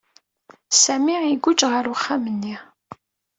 Sami 0.83 1.15
iguǧǧ 1.33 1.59
ɣer 1.71 1.85
uxxam-nni. 1.93 2.55